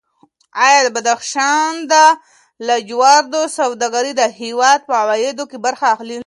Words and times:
ایا 0.65 0.77
د 0.85 0.87
بدخشان 0.97 1.73
د 1.91 1.93
لاجوردو 2.67 3.41
سوداګري 3.57 4.11
د 4.15 4.21
هېواد 4.41 4.79
په 4.87 4.93
عوایدو 5.03 5.43
کې 5.49 5.57
برخه 5.65 5.89
لري؟ 6.07 6.19